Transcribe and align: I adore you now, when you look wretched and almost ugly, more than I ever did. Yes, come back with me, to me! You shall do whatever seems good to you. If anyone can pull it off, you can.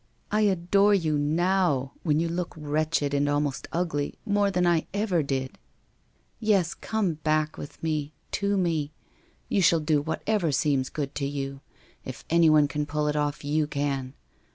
I 0.31 0.41
adore 0.41 0.95
you 0.95 1.15
now, 1.19 1.91
when 2.01 2.19
you 2.19 2.27
look 2.27 2.55
wretched 2.57 3.13
and 3.13 3.29
almost 3.29 3.67
ugly, 3.71 4.15
more 4.25 4.49
than 4.49 4.65
I 4.65 4.87
ever 4.95 5.21
did. 5.21 5.59
Yes, 6.39 6.73
come 6.73 7.13
back 7.21 7.55
with 7.55 7.83
me, 7.83 8.15
to 8.31 8.57
me! 8.57 8.93
You 9.47 9.61
shall 9.61 9.79
do 9.79 10.01
whatever 10.01 10.51
seems 10.51 10.89
good 10.89 11.13
to 11.13 11.27
you. 11.27 11.61
If 12.03 12.25
anyone 12.31 12.67
can 12.67 12.87
pull 12.87 13.07
it 13.09 13.15
off, 13.15 13.43
you 13.45 13.67
can. 13.67 14.15